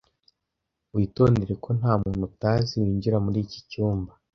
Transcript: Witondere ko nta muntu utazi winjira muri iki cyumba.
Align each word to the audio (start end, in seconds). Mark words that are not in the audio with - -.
Witondere 0.95 1.53
ko 1.63 1.69
nta 1.79 1.93
muntu 2.01 2.21
utazi 2.31 2.73
winjira 2.81 3.17
muri 3.25 3.37
iki 3.45 3.59
cyumba. 3.69 4.11